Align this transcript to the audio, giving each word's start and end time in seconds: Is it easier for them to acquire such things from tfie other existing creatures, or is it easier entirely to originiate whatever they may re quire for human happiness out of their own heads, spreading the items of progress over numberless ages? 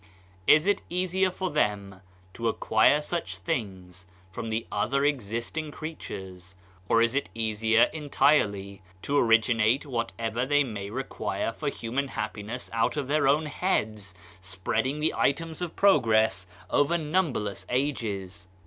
Is 0.47 0.65
it 0.65 0.81
easier 0.89 1.29
for 1.29 1.51
them 1.51 2.01
to 2.33 2.47
acquire 2.47 3.03
such 3.03 3.37
things 3.37 4.07
from 4.31 4.49
tfie 4.49 4.65
other 4.71 5.05
existing 5.05 5.69
creatures, 5.69 6.55
or 6.89 7.03
is 7.03 7.13
it 7.13 7.29
easier 7.35 7.83
entirely 7.93 8.81
to 9.03 9.19
originiate 9.19 9.85
whatever 9.85 10.43
they 10.43 10.63
may 10.63 10.89
re 10.89 11.03
quire 11.03 11.51
for 11.53 11.69
human 11.69 12.07
happiness 12.07 12.67
out 12.73 12.97
of 12.97 13.07
their 13.07 13.27
own 13.27 13.45
heads, 13.45 14.15
spreading 14.41 15.01
the 15.01 15.13
items 15.15 15.61
of 15.61 15.75
progress 15.75 16.47
over 16.71 16.97
numberless 16.97 17.67
ages? 17.69 18.47